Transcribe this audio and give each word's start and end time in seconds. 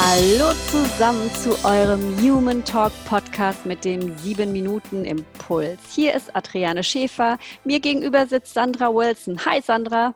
Hallo 0.00 0.52
zusammen 0.70 1.28
zu 1.34 1.50
eurem 1.64 2.16
Human 2.22 2.64
Talk 2.64 2.92
Podcast 3.04 3.66
mit 3.66 3.84
dem 3.84 4.16
7 4.16 4.52
Minuten 4.52 5.04
Impuls. 5.04 5.80
Hier 5.90 6.14
ist 6.14 6.36
Adriane 6.36 6.84
Schäfer. 6.84 7.36
Mir 7.64 7.80
gegenüber 7.80 8.24
sitzt 8.28 8.54
Sandra 8.54 8.94
Wilson. 8.94 9.44
Hi 9.44 9.60
Sandra. 9.60 10.14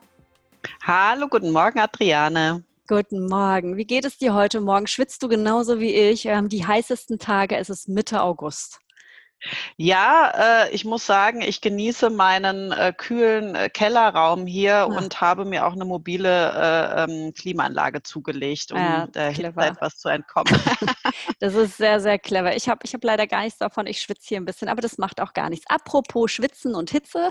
Hallo, 0.87 1.27
guten 1.27 1.51
Morgen 1.51 1.81
Adriane. 1.81 2.63
Guten 2.87 3.27
Morgen. 3.27 3.77
Wie 3.77 3.85
geht 3.85 4.05
es 4.05 4.19
dir 4.19 4.35
heute 4.35 4.61
Morgen? 4.61 4.87
Schwitzt 4.87 5.21
du 5.25 5.29
genauso 5.29 5.81
wie 5.81 5.93
ich? 5.93 6.25
Wir 6.27 6.37
haben 6.37 6.49
die 6.49 6.65
heißesten 6.65 7.19
Tage. 7.19 7.57
Es 7.57 7.69
ist 7.69 7.89
Mitte 7.89 8.23
August. 8.23 8.79
Ja, 9.77 10.65
äh, 10.65 10.71
ich 10.71 10.85
muss 10.85 11.07
sagen, 11.07 11.41
ich 11.41 11.61
genieße 11.61 12.11
meinen 12.11 12.73
äh, 12.73 12.93
kühlen 12.97 13.55
äh, 13.55 13.69
Kellerraum 13.69 14.47
hier 14.47 14.71
ja. 14.71 14.85
und 14.85 15.21
habe 15.21 15.45
mir 15.45 15.67
auch 15.67 15.73
eine 15.73 15.85
mobile 15.85 16.53
äh, 16.55 17.05
ähm, 17.05 17.33
Klimaanlage 17.35 18.03
zugelegt, 18.03 18.73
um 18.73 18.79
ja, 18.79 19.07
der 19.07 19.31
Hitze 19.31 19.61
etwas 19.61 19.99
zu 19.99 20.09
entkommen. 20.09 20.55
das 21.41 21.55
ist 21.55 21.77
sehr, 21.77 22.01
sehr 22.01 22.19
clever. 22.19 22.55
Ich 22.57 22.69
habe 22.69 22.81
ich 22.85 22.95
hab 22.95 23.03
leider 23.05 23.27
gar 23.27 23.43
nichts 23.43 23.59
davon. 23.59 23.87
Ich 23.87 24.01
schwitze 24.01 24.29
hier 24.29 24.39
ein 24.39 24.45
bisschen, 24.45 24.69
aber 24.69 24.81
das 24.81 24.99
macht 24.99 25.21
auch 25.21 25.33
gar 25.33 25.51
nichts. 25.51 25.67
Apropos 25.69 26.31
Schwitzen 26.31 26.75
und 26.75 26.91
Hitze. 26.91 27.31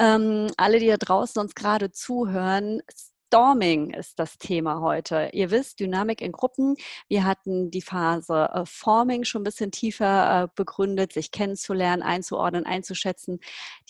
Ähm, 0.00 0.48
alle, 0.56 0.78
die 0.78 0.86
da 0.86 0.96
draußen 0.96 1.40
uns 1.40 1.54
gerade 1.54 1.90
zuhören, 1.90 2.80
Storming 3.28 3.90
ist 3.90 4.18
das 4.18 4.38
Thema 4.38 4.80
heute. 4.80 5.28
Ihr 5.34 5.50
wisst, 5.50 5.80
Dynamik 5.80 6.22
in 6.22 6.32
Gruppen. 6.32 6.76
Wir 7.08 7.24
hatten 7.24 7.70
die 7.70 7.82
Phase 7.82 8.48
äh, 8.54 8.64
Forming 8.64 9.24
schon 9.24 9.42
ein 9.42 9.44
bisschen 9.44 9.70
tiefer 9.70 10.44
äh, 10.44 10.48
begründet, 10.54 11.12
sich 11.12 11.30
kennenzulernen, 11.30 12.02
einzuordnen, 12.02 12.64
einzuschätzen. 12.64 13.40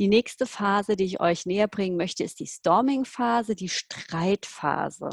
Die 0.00 0.08
nächste 0.08 0.44
Phase, 0.44 0.96
die 0.96 1.04
ich 1.04 1.20
euch 1.20 1.46
näher 1.46 1.68
bringen 1.68 1.96
möchte, 1.96 2.24
ist 2.24 2.40
die 2.40 2.48
Storming-Phase, 2.48 3.54
die 3.54 3.68
Streitphase. 3.68 5.10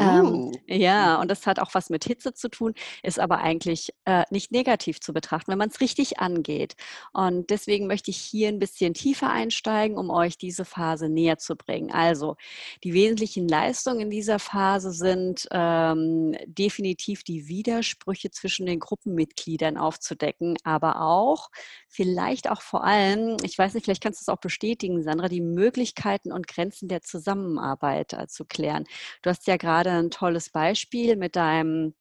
Ähm, 0.00 0.52
ja, 0.66 1.20
und 1.20 1.30
das 1.30 1.46
hat 1.46 1.58
auch 1.58 1.74
was 1.74 1.90
mit 1.90 2.04
Hitze 2.04 2.32
zu 2.32 2.48
tun, 2.48 2.74
ist 3.02 3.18
aber 3.18 3.38
eigentlich 3.38 3.92
äh, 4.04 4.24
nicht 4.30 4.52
negativ 4.52 5.00
zu 5.00 5.12
betrachten, 5.12 5.50
wenn 5.50 5.58
man 5.58 5.68
es 5.68 5.80
richtig 5.80 6.18
angeht. 6.18 6.76
Und 7.12 7.50
deswegen 7.50 7.86
möchte 7.86 8.10
ich 8.10 8.16
hier 8.16 8.48
ein 8.48 8.58
bisschen 8.58 8.94
tiefer 8.94 9.30
einsteigen, 9.30 9.98
um 9.98 10.10
euch 10.10 10.38
diese 10.38 10.64
Phase 10.64 11.08
näher 11.08 11.38
zu 11.38 11.56
bringen. 11.56 11.90
Also 11.90 12.36
die 12.84 12.94
wesentlichen 12.94 13.48
Leistungen 13.48 14.00
in 14.00 14.10
dieser 14.10 14.38
Phase 14.38 14.92
sind 14.92 15.46
ähm, 15.50 16.36
definitiv 16.46 17.22
die 17.24 17.48
Widersprüche 17.48 18.30
zwischen 18.30 18.66
den 18.66 18.80
Gruppenmitgliedern 18.80 19.76
aufzudecken, 19.76 20.56
aber 20.64 21.02
auch 21.02 21.50
vielleicht 21.88 22.50
auch 22.50 22.62
vor 22.62 22.84
allem, 22.84 23.36
ich 23.42 23.58
weiß 23.58 23.74
nicht, 23.74 23.84
vielleicht 23.84 24.02
kannst 24.02 24.20
du 24.20 24.24
es 24.24 24.28
auch 24.28 24.40
bestätigen, 24.40 25.02
Sandra, 25.02 25.28
die 25.28 25.42
Möglichkeiten 25.42 26.32
und 26.32 26.48
Grenzen 26.48 26.88
der 26.88 27.02
Zusammenarbeit 27.02 28.14
äh, 28.14 28.26
zu 28.26 28.44
klären. 28.44 28.84
Du 29.20 29.30
hast 29.30 29.46
ja 29.46 29.56
gerade 29.56 29.81
ein 29.90 30.10
tolles 30.10 30.50
Beispiel 30.50 31.16
mit 31.16 31.36
deinem 31.36 31.94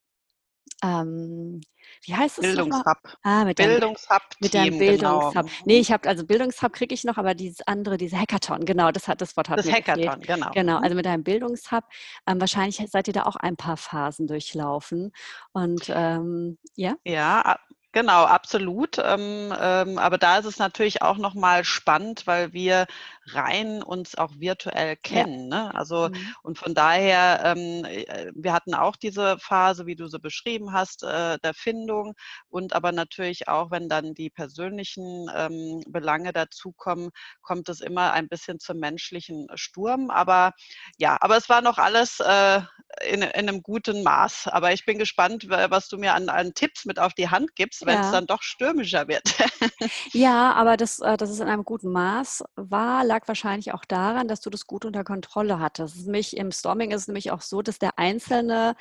ähm, 0.84 1.62
wie 2.04 2.16
heißt 2.16 2.40
es? 2.40 2.44
Bildungshub. 2.44 2.98
Ah, 3.24 3.46
mit 3.46 3.58
Bildungshub. 3.58 4.22
Mit 4.40 4.54
deinem 4.54 4.78
Bildungshub. 4.80 5.34
Genau. 5.34 5.50
Nee, 5.66 5.80
ich 5.80 5.92
habe, 5.92 6.08
also 6.09 6.26
Bildungshub 6.26 6.74
kriege 6.74 6.94
ich 6.94 7.04
noch, 7.04 7.18
aber 7.18 7.36
dieses 7.36 7.62
andere, 7.68 7.98
diese 7.98 8.18
Hackathon, 8.20 8.66
genau, 8.66 8.92
das 8.92 9.08
hat 9.08 9.22
das 9.22 9.38
Wort 9.38 9.50
hat 9.50 9.59
Das 9.59 9.72
Hackathon, 9.72 10.02
gefehlt. 10.02 10.28
genau. 10.28 10.52
Genau, 10.52 10.78
mhm. 10.78 10.84
also 10.84 10.96
mit 10.96 11.06
deinem 11.06 11.24
Bildungshub. 11.24 11.84
Ähm, 12.28 12.40
wahrscheinlich 12.40 12.82
seid 12.90 13.08
ihr 13.08 13.14
da 13.14 13.24
auch 13.24 13.36
ein 13.36 13.56
paar 13.58 13.78
Phasen 13.78 14.28
durchlaufen. 14.28 15.12
Und 15.52 15.92
ähm, 15.94 16.58
ja? 16.76 16.96
Ja, 17.04 17.59
Genau, 17.94 18.23
absolut. 18.23 19.00
Ähm, 19.03 19.53
ähm, 19.59 19.97
aber 19.97 20.17
da 20.17 20.38
ist 20.38 20.45
es 20.45 20.59
natürlich 20.59 21.02
auch 21.02 21.17
nochmal 21.17 21.66
spannend, 21.66 22.25
weil 22.25 22.53
wir 22.53 22.88
rein 23.25 23.84
uns 23.84 24.17
auch 24.17 24.31
virtuell 24.38 24.95
kennen. 24.95 25.52
Ja. 25.52 25.66
Ne? 25.66 25.75
Also 25.75 26.08
mhm. 26.08 26.36
und 26.42 26.58
von 26.58 26.73
daher, 26.73 27.42
ähm, 27.44 27.84
äh, 27.84 28.31
wir 28.34 28.53
hatten 28.53 28.73
auch 28.73 28.95
diese 28.95 29.38
Phase, 29.39 29.86
wie 29.88 29.95
du 29.97 30.08
so 30.08 30.19
beschrieben 30.19 30.72
hast, 30.72 31.03
äh, 31.03 31.38
der 31.40 31.53
Findung 31.53 32.13
und 32.47 32.74
aber 32.74 32.94
natürlich 32.94 33.50
auch, 33.50 33.72
wenn 33.72 33.90
dann 33.90 34.13
die 34.13 34.30
persönlichen 34.30 35.30
ähm, 35.35 35.84
Belange 35.85 36.31
dazukommen, 36.31 37.09
kommt 37.41 37.68
es 37.68 37.81
immer 37.81 38.13
ein 38.13 38.30
bisschen 38.30 38.59
zum 38.62 38.78
menschlichen 38.80 39.47
Sturm. 39.56 40.12
Aber 40.12 40.53
ja, 40.97 41.18
aber 41.19 41.35
es 41.35 41.50
war 41.50 41.62
noch 41.62 41.78
alles 41.78 42.22
äh, 42.22 42.62
in, 43.06 43.22
in 43.22 43.50
einem 43.50 43.62
guten 43.62 44.01
Maß. 44.03 44.47
Aber 44.47 44.72
ich 44.72 44.85
bin 44.85 44.97
gespannt, 44.97 45.47
was 45.50 45.90
du 45.90 45.97
mir 45.97 46.13
an, 46.13 46.30
an 46.30 46.53
Tipps 46.53 46.85
mit 46.85 46.97
auf 46.97 47.13
die 47.13 47.30
Hand 47.30 47.56
gibst 47.56 47.81
wenn 47.86 48.00
es 48.00 48.12
dann 48.12 48.25
doch 48.25 48.42
stürmischer 48.42 49.08
wird. 49.08 49.24
ja, 50.14 50.53
aber 50.53 50.78
das, 50.78 51.00
äh, 51.00 51.18
dass 51.18 51.30
es 51.30 51.40
in 51.40 51.47
einem 51.47 51.64
guten 51.64 51.92
Maß 51.92 52.44
war, 52.56 53.03
lag 53.03 53.28
wahrscheinlich 53.28 53.74
auch 53.74 53.86
daran, 53.86 54.28
dass 54.28 54.42
du 54.42 54.50
das 54.50 54.68
gut 54.68 54.86
unter 54.86 55.03
Kontrolle 55.03 55.59
hattest. 55.59 56.08
Mich, 56.08 56.38
Im 56.38 56.52
Storming 56.52 56.92
ist 56.92 57.02
es 57.02 57.08
nämlich 57.08 57.31
auch 57.31 57.42
so, 57.42 57.62
dass 57.62 57.80
der 57.80 57.97
Einzelne, 57.97 58.75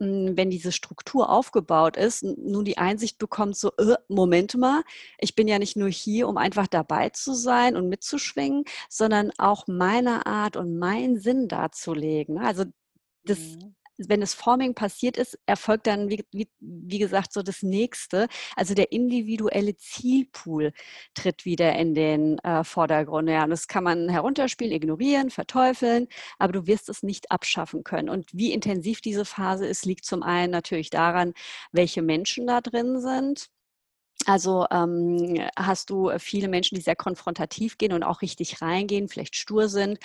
hm, 0.00 0.36
wenn 0.36 0.50
diese 0.50 0.72
Struktur 0.72 1.30
aufgebaut 1.30 1.96
ist, 1.96 2.22
nun 2.22 2.64
die 2.64 2.78
Einsicht 2.78 3.18
bekommt, 3.18 3.56
so, 3.56 3.72
äh, 3.78 3.96
Moment 4.08 4.56
mal, 4.56 4.82
ich 5.18 5.34
bin 5.34 5.48
ja 5.48 5.58
nicht 5.58 5.76
nur 5.76 5.88
hier, 5.88 6.28
um 6.28 6.36
einfach 6.36 6.66
dabei 6.66 7.10
zu 7.10 7.34
sein 7.34 7.76
und 7.76 7.88
mitzuschwingen, 7.88 8.64
sondern 8.88 9.30
auch 9.38 9.66
meine 9.66 10.26
Art 10.26 10.56
und 10.56 10.78
meinen 10.78 11.18
Sinn 11.18 11.48
darzulegen. 11.48 12.38
Also 12.38 12.64
das 13.24 13.38
mhm 13.38 13.76
wenn 13.98 14.20
das 14.20 14.34
Forming 14.34 14.74
passiert 14.74 15.16
ist, 15.16 15.38
erfolgt 15.46 15.86
dann, 15.86 16.10
wie, 16.10 16.24
wie, 16.32 16.48
wie, 16.60 16.98
gesagt, 16.98 17.32
so 17.32 17.42
das 17.42 17.62
nächste. 17.62 18.28
Also 18.54 18.74
der 18.74 18.92
individuelle 18.92 19.76
Zielpool 19.76 20.72
tritt 21.14 21.44
wieder 21.44 21.74
in 21.76 21.94
den 21.94 22.38
äh, 22.40 22.64
Vordergrund. 22.64 23.28
Ja, 23.28 23.44
und 23.44 23.50
das 23.50 23.68
kann 23.68 23.84
man 23.84 24.08
herunterspielen, 24.08 24.72
ignorieren, 24.72 25.30
verteufeln, 25.30 26.08
aber 26.38 26.52
du 26.52 26.66
wirst 26.66 26.88
es 26.88 27.02
nicht 27.02 27.30
abschaffen 27.30 27.84
können. 27.84 28.08
Und 28.08 28.32
wie 28.32 28.52
intensiv 28.52 29.00
diese 29.00 29.24
Phase 29.24 29.66
ist, 29.66 29.86
liegt 29.86 30.04
zum 30.04 30.22
einen 30.22 30.52
natürlich 30.52 30.90
daran, 30.90 31.32
welche 31.72 32.02
Menschen 32.02 32.46
da 32.46 32.60
drin 32.60 33.00
sind. 33.00 33.48
Also 34.24 34.66
ähm, 34.70 35.46
hast 35.58 35.90
du 35.90 36.10
viele 36.18 36.48
Menschen, 36.48 36.74
die 36.74 36.80
sehr 36.80 36.96
konfrontativ 36.96 37.76
gehen 37.78 37.92
und 37.92 38.02
auch 38.02 38.22
richtig 38.22 38.62
reingehen, 38.62 39.08
vielleicht 39.08 39.36
stur 39.36 39.68
sind 39.68 39.98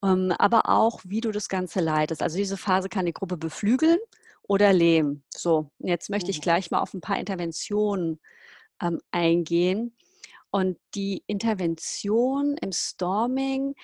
aber 0.00 0.68
auch, 0.68 1.00
wie 1.04 1.20
du 1.20 1.32
das 1.32 1.48
Ganze 1.48 1.80
leitest. 1.80 2.22
Also 2.22 2.36
diese 2.36 2.56
Phase 2.56 2.88
kann 2.88 3.06
die 3.06 3.12
Gruppe 3.12 3.36
beflügeln 3.36 3.98
oder 4.42 4.72
lähmen. 4.72 5.24
So, 5.34 5.70
jetzt 5.78 6.10
möchte 6.10 6.30
ich 6.30 6.38
mhm. 6.38 6.42
gleich 6.42 6.70
mal 6.70 6.80
auf 6.80 6.94
ein 6.94 7.00
paar 7.00 7.18
Interventionen 7.18 8.20
ähm, 8.80 9.00
eingehen. 9.10 9.96
Und 10.50 10.78
die 10.94 11.22
Intervention 11.26 12.56
im 12.56 12.72
Storming 12.72 13.74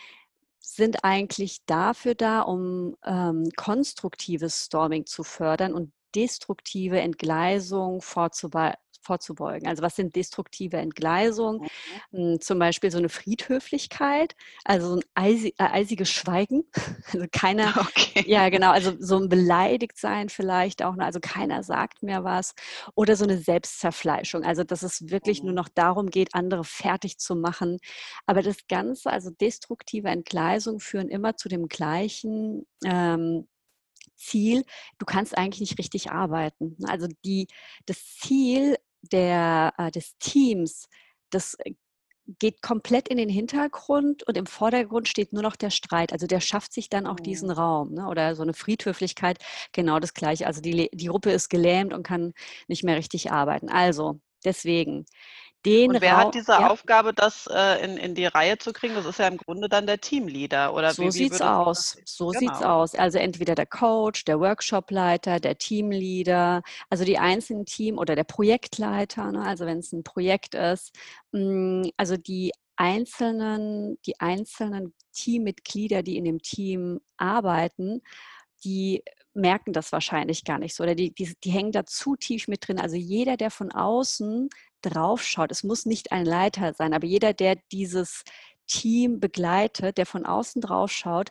sind 0.61 1.05
eigentlich 1.05 1.65
dafür 1.67 2.15
da, 2.15 2.41
um 2.41 2.97
ähm, 3.05 3.51
konstruktives 3.57 4.65
Storming 4.65 5.05
zu 5.05 5.25
fördern 5.25 5.75
und 5.75 5.93
destruktive 6.15 7.01
Entgleisung 7.01 8.01
vorzubereiten 8.01 8.79
vorzubeugen. 9.05 9.69
Also 9.69 9.83
was 9.83 9.97
sind 9.97 10.17
destruktive 10.17 10.79
Entgleisungen? 10.79 11.69
Mhm. 12.11 12.19
Hm, 12.19 12.41
zum 12.41 12.59
Beispiel 12.59 12.91
so 12.91 12.99
eine 12.99 13.09
Friedhöflichkeit, 13.09 14.35
also 14.65 14.97
ein 14.97 15.03
eisig, 15.15 15.55
äh, 15.59 15.65
eisiges 15.65 16.11
Schweigen. 16.11 16.65
Also 17.13 17.27
keiner, 17.31 17.75
okay. 17.81 18.25
ja 18.27 18.49
genau, 18.49 18.71
also 18.71 18.95
so 18.99 19.19
ein 19.19 19.29
Beleidigtsein 19.29 20.31
vielleicht 20.31 20.83
auch, 20.83 20.97
ne? 20.97 21.05
also 21.05 21.21
keiner 21.21 21.63
sagt 21.63 22.03
mehr 22.03 22.25
was. 22.25 22.55
Oder 22.95 23.15
so 23.15 23.25
eine 23.25 23.39
Selbstzerfleischung, 23.39 24.43
also 24.43 24.65
dass 24.65 24.83
es 24.83 25.11
wirklich 25.11 25.41
mhm. 25.41 25.47
nur 25.47 25.55
noch 25.55 25.69
darum 25.69 26.11
geht, 26.11 26.35
andere 26.35 26.65
fertig 26.65 27.19
zu 27.19 27.37
machen. 27.37 27.79
Aber 28.27 28.43
das 28.43 28.57
Ganze, 28.69 29.11
also 29.11 29.31
destruktive 29.31 30.09
Entgleisungen 30.09 30.81
führen 30.81 31.09
immer 31.09 31.37
zu 31.37 31.49
dem 31.49 31.69
gleichen 31.69 32.67
ähm, 32.85 33.47
Ziel, 34.17 34.65
du 34.99 35.07
kannst 35.07 35.37
eigentlich 35.37 35.61
nicht 35.61 35.79
richtig 35.79 36.11
arbeiten. 36.11 36.77
Also 36.85 37.09
die, 37.25 37.49
das 37.87 38.17
Ziel 38.17 38.77
der, 39.13 39.73
äh, 39.79 39.91
des 39.91 40.17
Teams, 40.19 40.89
das 41.31 41.55
äh, 41.61 41.75
geht 42.39 42.63
komplett 42.63 43.09
in 43.09 43.19
den 43.19 43.29
Hintergrund 43.29 44.23
und 44.27 44.37
im 44.37 44.47
Vordergrund 44.47 45.09
steht 45.09 45.33
nur 45.33 45.43
noch 45.43 45.57
der 45.57 45.71
Streit. 45.71 46.13
Also 46.13 46.27
der 46.27 46.41
schafft 46.41 46.73
sich 46.73 46.89
dann 46.89 47.07
auch 47.07 47.21
diesen 47.21 47.51
oh. 47.51 47.55
Raum. 47.55 47.93
Ne? 47.93 48.09
Oder 48.09 48.35
so 48.35 48.43
eine 48.43 48.55
Friedhöflichkeit, 48.55 49.39
genau 49.73 50.01
das 50.01 50.15
gleiche. 50.15 50.47
Also 50.47 50.61
die, 50.61 50.89
die 50.93 51.07
Gruppe 51.07 51.33
ist 51.33 51.51
gelähmt 51.51 51.93
und 51.93 52.03
kann 52.03 52.33
nicht 52.69 52.85
mehr 52.85 52.97
richtig 52.97 53.31
arbeiten. 53.31 53.69
Also 53.69 54.21
deswegen, 54.45 55.07
den 55.65 55.93
Und 55.93 56.03
wer 56.03 56.13
Raum, 56.13 56.27
hat 56.27 56.35
diese 56.35 56.53
ja. 56.53 56.69
Aufgabe, 56.69 57.15
das 57.15 57.49
äh, 57.51 57.83
in, 57.83 57.97
in 57.97 58.15
die 58.15 58.27
Reihe 58.27 58.59
zu 58.59 58.73
kriegen? 58.73 58.95
Das 58.95 59.07
ist 59.07 59.19
ja 59.19 59.29
im 59.29 59.39
Grunde 59.39 59.69
dann 59.69 59.87
der 59.87 59.99
Teamleader, 59.99 60.75
oder 60.75 60.93
so 60.93 61.03
wie, 61.03 61.07
wie 61.07 61.11
sieht's 61.11 61.41
aus. 61.41 61.97
So 62.05 62.29
genau. 62.29 62.39
sieht's 62.39 62.63
aus. 62.63 62.95
Also 62.95 63.19
entweder 63.19 63.55
der 63.55 63.67
Coach, 63.67 64.25
der 64.25 64.41
Workshopleiter, 64.41 65.41
der 65.41 65.57
Teamleader, 65.57 66.63
also 66.91 67.05
die 67.05 67.19
einzelnen 67.19 67.65
Team 67.65 67.97
oder 67.99 68.15
der 68.15 68.25
Projektleiter. 68.25 69.33
Ne? 69.33 69.43
Also 69.43 69.65
wenn 69.65 69.79
es 69.79 69.93
ein 69.93 70.05
Projekt 70.05 70.55
ist, 70.55 70.93
mh, 71.33 71.41
hm, 71.41 71.91
also 71.97 72.17
die 72.19 72.53
einzelnen, 72.77 73.99
die 74.05 74.21
einzelnen 74.21 74.93
Teammitglieder, 75.13 76.03
die 76.03 76.17
in 76.17 76.25
dem 76.25 76.43
Team 76.43 77.01
arbeiten, 77.17 78.03
die 78.65 79.03
merken 79.35 79.73
das 79.73 79.93
wahrscheinlich 79.93 80.45
gar 80.45 80.59
nicht 80.59 80.75
so 80.75 80.83
oder 80.83 80.95
die, 80.95 81.13
die, 81.13 81.35
die 81.43 81.51
hängen 81.51 81.73
da 81.73 81.85
zu 81.85 82.17
tief 82.17 82.49
mit 82.49 82.67
drin. 82.67 82.79
Also 82.79 82.97
jeder, 82.97 83.37
der 83.37 83.51
von 83.51 83.73
außen 83.73 84.49
draufschaut, 84.83 85.51
es 85.51 85.65
muss 85.65 85.87
nicht 85.87 86.13
ein 86.13 86.25
Leiter 86.25 86.73
sein, 86.75 86.95
aber 86.95 87.07
jeder, 87.07 87.33
der 87.33 87.57
dieses 87.73 88.23
Team 88.67 89.21
begleitet, 89.21 89.99
der 89.99 90.07
von 90.07 90.25
außen 90.25 90.63
draufschaut, 90.63 91.31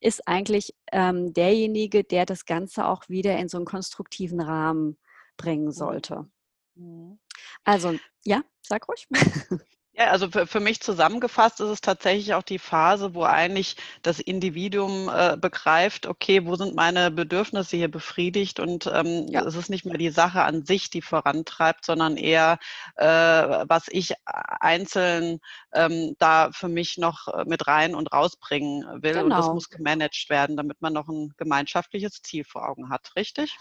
ist 0.00 0.28
eigentlich 0.28 0.74
ähm, 0.92 1.32
derjenige, 1.32 2.04
der 2.04 2.24
das 2.24 2.44
Ganze 2.44 2.86
auch 2.86 3.08
wieder 3.08 3.36
in 3.38 3.48
so 3.48 3.56
einen 3.56 3.66
konstruktiven 3.66 4.40
Rahmen 4.40 4.96
bringen 5.36 5.66
mhm. 5.66 5.72
sollte. 5.72 6.30
Mhm. 6.74 7.18
Also, 7.64 7.98
ja, 8.24 8.42
sag 8.62 8.88
ruhig. 8.88 9.08
Ja, 9.98 10.12
also 10.12 10.30
für, 10.30 10.46
für 10.46 10.60
mich 10.60 10.80
zusammengefasst 10.80 11.60
ist 11.60 11.70
es 11.70 11.80
tatsächlich 11.80 12.32
auch 12.34 12.44
die 12.44 12.60
Phase, 12.60 13.14
wo 13.14 13.24
eigentlich 13.24 13.74
das 14.02 14.20
Individuum 14.20 15.10
äh, 15.12 15.36
begreift, 15.36 16.06
okay, 16.06 16.46
wo 16.46 16.54
sind 16.54 16.76
meine 16.76 17.10
Bedürfnisse 17.10 17.76
hier 17.76 17.90
befriedigt 17.90 18.60
und 18.60 18.86
ähm, 18.86 19.26
ja. 19.26 19.44
es 19.44 19.56
ist 19.56 19.70
nicht 19.70 19.84
mehr 19.86 19.98
die 19.98 20.10
Sache 20.10 20.42
an 20.42 20.64
sich, 20.64 20.88
die 20.90 21.02
vorantreibt, 21.02 21.84
sondern 21.84 22.16
eher, 22.16 22.60
äh, 22.94 23.04
was 23.04 23.86
ich 23.88 24.14
einzeln 24.24 25.40
ähm, 25.72 26.14
da 26.20 26.52
für 26.52 26.68
mich 26.68 26.96
noch 26.98 27.26
äh, 27.26 27.44
mit 27.44 27.66
rein 27.66 27.96
und 27.96 28.12
rausbringen 28.12 29.02
will. 29.02 29.14
Genau. 29.14 29.24
Und 29.24 29.30
das 29.30 29.46
genau. 29.46 29.54
muss 29.54 29.68
gemanagt 29.68 30.26
werden, 30.30 30.56
damit 30.56 30.80
man 30.80 30.92
noch 30.92 31.08
ein 31.08 31.34
gemeinschaftliches 31.38 32.22
Ziel 32.22 32.44
vor 32.44 32.68
Augen 32.68 32.88
hat, 32.88 33.10
richtig? 33.16 33.56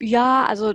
Ja, 0.00 0.44
also 0.44 0.74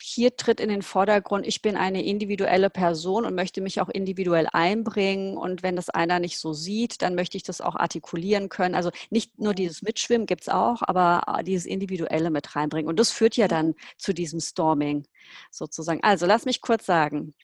hier 0.00 0.36
tritt 0.36 0.60
in 0.60 0.68
den 0.68 0.82
Vordergrund, 0.82 1.46
ich 1.46 1.62
bin 1.62 1.76
eine 1.76 2.04
individuelle 2.04 2.70
Person 2.70 3.24
und 3.24 3.34
möchte 3.34 3.60
mich 3.60 3.80
auch 3.80 3.88
individuell 3.88 4.48
einbringen. 4.52 5.36
Und 5.36 5.62
wenn 5.62 5.76
das 5.76 5.90
einer 5.90 6.18
nicht 6.18 6.38
so 6.38 6.52
sieht, 6.52 7.02
dann 7.02 7.14
möchte 7.14 7.36
ich 7.36 7.42
das 7.42 7.60
auch 7.60 7.76
artikulieren 7.76 8.48
können. 8.48 8.74
Also 8.74 8.90
nicht 9.10 9.38
nur 9.38 9.54
dieses 9.54 9.82
Mitschwimmen 9.82 10.26
gibt 10.26 10.42
es 10.42 10.48
auch, 10.48 10.82
aber 10.82 11.38
äh, 11.38 11.44
dieses 11.44 11.66
Individuelle 11.66 12.30
mit 12.30 12.56
reinbringen. 12.56 12.88
Und 12.88 12.98
das 12.98 13.10
führt 13.10 13.36
ja 13.36 13.48
dann 13.48 13.74
zu 13.98 14.12
diesem 14.12 14.40
Storming 14.40 15.06
sozusagen. 15.50 16.02
Also 16.02 16.26
lass 16.26 16.44
mich 16.44 16.60
kurz 16.60 16.86
sagen. 16.86 17.34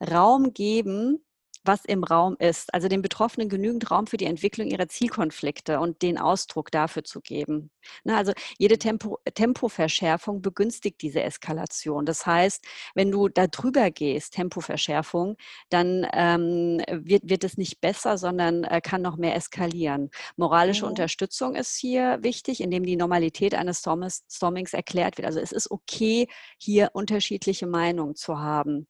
Raum 0.00 0.52
geben 0.52 1.25
was 1.66 1.84
im 1.84 2.04
Raum 2.04 2.36
ist, 2.38 2.72
also 2.74 2.88
den 2.88 3.02
Betroffenen 3.02 3.48
genügend 3.48 3.90
Raum 3.90 4.06
für 4.06 4.16
die 4.16 4.24
Entwicklung 4.26 4.68
ihrer 4.68 4.88
Zielkonflikte 4.88 5.80
und 5.80 6.02
den 6.02 6.18
Ausdruck 6.18 6.70
dafür 6.70 7.04
zu 7.04 7.20
geben. 7.20 7.70
Ne, 8.04 8.16
also 8.16 8.32
jede 8.58 8.78
Tempo, 8.78 9.18
Tempoverschärfung 9.34 10.42
begünstigt 10.42 11.00
diese 11.02 11.22
Eskalation. 11.22 12.06
Das 12.06 12.26
heißt, 12.26 12.64
wenn 12.94 13.10
du 13.10 13.28
da 13.28 13.46
drüber 13.46 13.90
gehst, 13.90 14.34
Tempoverschärfung, 14.34 15.36
dann 15.70 16.06
ähm, 16.12 16.82
wird, 16.88 17.28
wird 17.28 17.44
es 17.44 17.56
nicht 17.56 17.80
besser, 17.80 18.18
sondern 18.18 18.64
äh, 18.64 18.80
kann 18.80 19.02
noch 19.02 19.16
mehr 19.16 19.34
eskalieren. 19.36 20.10
Moralische 20.36 20.84
mhm. 20.84 20.90
Unterstützung 20.90 21.54
ist 21.54 21.76
hier 21.76 22.18
wichtig, 22.22 22.60
indem 22.60 22.84
die 22.84 22.96
Normalität 22.96 23.54
eines 23.54 23.80
Stormings 23.80 24.72
erklärt 24.72 25.16
wird. 25.18 25.26
Also 25.26 25.40
es 25.40 25.52
ist 25.52 25.70
okay, 25.70 26.28
hier 26.58 26.90
unterschiedliche 26.92 27.66
Meinungen 27.66 28.14
zu 28.14 28.38
haben 28.38 28.86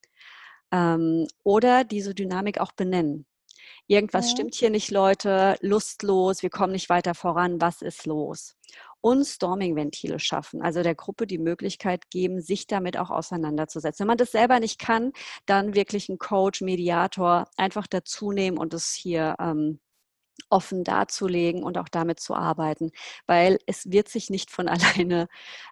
ähm, 0.76 1.26
oder 1.42 1.84
diese 1.84 2.14
Dynamik 2.14 2.60
auch 2.60 2.72
benennen. 2.72 3.26
Irgendwas 3.88 4.26
ja. 4.26 4.32
stimmt 4.32 4.54
hier 4.54 4.70
nicht, 4.70 4.90
Leute, 4.90 5.56
lustlos, 5.60 6.42
wir 6.42 6.50
kommen 6.50 6.72
nicht 6.72 6.88
weiter 6.88 7.14
voran, 7.14 7.60
was 7.60 7.82
ist 7.82 8.04
los? 8.04 8.56
Und 9.00 9.24
Storming-Ventile 9.24 10.18
schaffen, 10.18 10.60
also 10.60 10.82
der 10.82 10.96
Gruppe 10.96 11.26
die 11.28 11.38
Möglichkeit 11.38 12.10
geben, 12.10 12.40
sich 12.40 12.66
damit 12.66 12.96
auch 12.96 13.10
auseinanderzusetzen. 13.10 14.00
Wenn 14.00 14.08
man 14.08 14.18
das 14.18 14.32
selber 14.32 14.58
nicht 14.58 14.80
kann, 14.80 15.12
dann 15.46 15.74
wirklich 15.74 16.08
einen 16.08 16.18
Coach, 16.18 16.62
Mediator 16.62 17.48
einfach 17.56 17.86
dazu 17.86 18.32
nehmen 18.32 18.58
und 18.58 18.74
es 18.74 18.92
hier 18.92 19.36
ähm, 19.38 19.78
offen 20.50 20.84
darzulegen 20.84 21.62
und 21.62 21.78
auch 21.78 21.88
damit 21.88 22.20
zu 22.20 22.34
arbeiten, 22.34 22.92
weil 23.26 23.58
es 23.66 23.90
wird 23.90 24.08
sich 24.08 24.30
nicht 24.30 24.50
von 24.50 24.68
alleine 25.08 25.28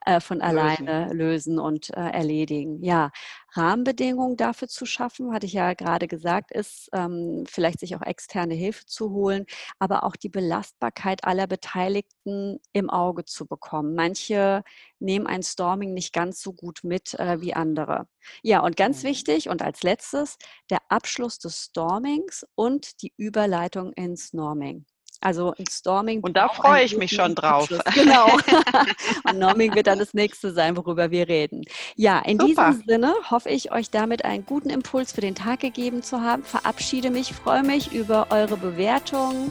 äh, 0.07 0.21
von 0.21 0.41
alleine 0.41 1.07
lösen, 1.07 1.19
lösen 1.19 1.59
und 1.59 1.91
äh, 1.91 2.11
erledigen. 2.11 2.83
Ja, 2.83 3.11
Rahmenbedingungen 3.57 4.37
dafür 4.37 4.69
zu 4.69 4.87
schaffen, 4.87 5.33
hatte 5.33 5.47
ich 5.47 5.53
ja 5.53 5.75
gerade 5.75 6.09
gesagt, 6.09 6.51
ist 6.51 6.89
ähm, 6.93 7.45
vielleicht 7.49 7.81
sich 7.81 7.95
auch 7.97 8.03
externe 8.03 8.55
Hilfe 8.55 8.87
zu 8.87 9.11
holen, 9.11 9.47
aber 9.79 10.05
auch 10.05 10.17
die 10.17 10.29
Belastbarkeit 10.29 11.25
aller 11.25 11.47
Beteiligten 11.47 12.61
im 12.73 12.91
Auge 12.91 13.25
zu 13.25 13.47
bekommen. 13.47 13.95
Manche 13.95 14.63
nehmen 14.99 15.27
ein 15.27 15.43
Storming 15.43 15.95
nicht 15.95 16.13
ganz 16.13 16.41
so 16.43 16.53
gut 16.53 16.81
mit 16.83 17.15
äh, 17.15 17.41
wie 17.41 17.55
andere. 17.55 18.09
Ja, 18.43 18.61
und 18.61 18.77
ganz 18.77 19.03
mhm. 19.03 19.09
wichtig 19.09 19.49
und 19.49 19.63
als 19.63 19.83
letztes 19.83 20.37
der 20.71 20.79
Abschluss 20.89 21.39
des 21.39 21.65
Stormings 21.65 22.47
und 22.55 23.03
die 23.03 23.13
Überleitung 23.17 23.93
ins 23.93 24.33
Norming. 24.33 24.87
Also 25.25 25.55
ein 25.59 25.65
Storming. 25.67 26.21
Und 26.21 26.37
da 26.37 26.51
freue 26.51 26.85
ich 26.85 26.99
mich 26.99 27.13
schon 27.13 27.35
drauf. 27.35 27.73
Abschluss. 27.73 27.95
Genau. 27.95 28.27
und 29.29 29.39
Norming 29.39 29.75
wird 29.75 29.87
dann 29.87 29.99
das 29.99 30.13
nächste 30.13 30.53
sein, 30.53 30.77
worüber 30.77 31.11
wir 31.11 31.27
reden. 31.27 31.65
Ja, 31.97 32.19
in 32.19 32.39
Super. 32.39 32.73
diesem 32.73 32.85
Sinne 32.87 33.15
hoffe 33.31 33.49
ich, 33.49 33.73
euch 33.73 33.89
damit 33.89 34.27
einen 34.27 34.45
guten 34.45 34.69
Impuls 34.69 35.13
für 35.13 35.23
den 35.23 35.35
Tag 35.35 35.61
gegeben 35.61 36.03
zu 36.03 36.21
haben. 36.21 36.43
Verabschiede 36.43 37.09
mich, 37.09 37.33
freue 37.33 37.63
mich 37.63 37.91
über 37.93 38.27
eure 38.29 38.59
Bewertungen 38.59 39.51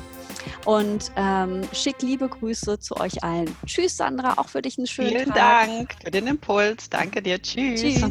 und 0.65 1.11
ähm, 1.15 1.63
schick 1.73 2.03
liebe 2.03 2.29
Grüße 2.29 2.79
zu 2.79 2.97
euch 2.97 3.23
allen. 3.23 3.55
Tschüss, 3.65 3.97
Sandra, 3.97 4.35
auch 4.37 4.49
für 4.49 4.61
dich 4.61 4.77
einen 4.77 4.85
schönen 4.85 5.09
Vielen 5.09 5.33
Tag. 5.33 5.65
Vielen 5.65 5.77
Dank 5.77 5.95
für 6.03 6.11
den 6.11 6.27
Impuls. 6.27 6.87
Danke 6.87 7.19
dir. 7.23 7.41
Tschüss. 7.41 7.81
Tschüss. 7.81 8.03